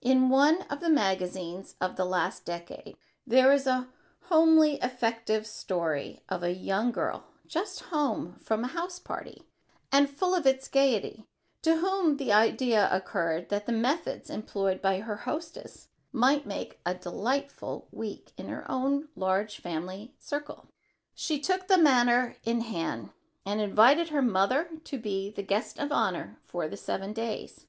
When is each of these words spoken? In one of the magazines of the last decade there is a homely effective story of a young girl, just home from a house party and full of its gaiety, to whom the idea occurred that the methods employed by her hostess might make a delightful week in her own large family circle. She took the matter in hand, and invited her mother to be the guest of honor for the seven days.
In 0.00 0.30
one 0.30 0.62
of 0.70 0.80
the 0.80 0.88
magazines 0.88 1.76
of 1.78 1.96
the 1.96 2.06
last 2.06 2.46
decade 2.46 2.96
there 3.26 3.52
is 3.52 3.66
a 3.66 3.90
homely 4.30 4.76
effective 4.76 5.46
story 5.46 6.22
of 6.30 6.42
a 6.42 6.54
young 6.54 6.90
girl, 6.90 7.24
just 7.46 7.80
home 7.80 8.38
from 8.42 8.64
a 8.64 8.68
house 8.68 8.98
party 8.98 9.42
and 9.92 10.08
full 10.08 10.34
of 10.34 10.46
its 10.46 10.68
gaiety, 10.68 11.26
to 11.60 11.76
whom 11.76 12.16
the 12.16 12.32
idea 12.32 12.88
occurred 12.90 13.50
that 13.50 13.66
the 13.66 13.72
methods 13.72 14.30
employed 14.30 14.80
by 14.80 15.00
her 15.00 15.16
hostess 15.16 15.88
might 16.12 16.46
make 16.46 16.80
a 16.86 16.94
delightful 16.94 17.86
week 17.92 18.32
in 18.38 18.48
her 18.48 18.64
own 18.70 19.10
large 19.14 19.60
family 19.60 20.14
circle. 20.18 20.66
She 21.14 21.38
took 21.38 21.68
the 21.68 21.76
matter 21.76 22.38
in 22.42 22.62
hand, 22.62 23.10
and 23.44 23.60
invited 23.60 24.08
her 24.08 24.22
mother 24.22 24.70
to 24.84 24.98
be 24.98 25.30
the 25.30 25.42
guest 25.42 25.78
of 25.78 25.92
honor 25.92 26.38
for 26.46 26.68
the 26.68 26.76
seven 26.78 27.12
days. 27.12 27.66